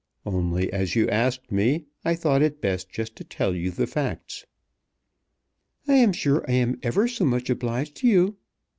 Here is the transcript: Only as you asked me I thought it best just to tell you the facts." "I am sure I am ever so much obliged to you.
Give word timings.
Only 0.25 0.73
as 0.73 0.95
you 0.95 1.07
asked 1.09 1.51
me 1.51 1.85
I 2.03 2.15
thought 2.15 2.41
it 2.41 2.59
best 2.59 2.89
just 2.89 3.15
to 3.17 3.23
tell 3.23 3.53
you 3.55 3.69
the 3.69 3.85
facts." 3.85 4.47
"I 5.87 5.93
am 5.93 6.11
sure 6.11 6.43
I 6.49 6.53
am 6.55 6.79
ever 6.81 7.07
so 7.07 7.23
much 7.23 7.51
obliged 7.51 7.97
to 7.97 8.07
you. 8.07 8.37